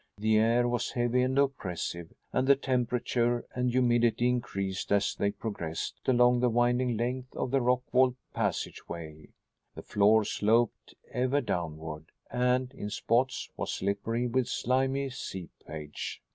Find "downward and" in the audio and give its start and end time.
11.39-12.73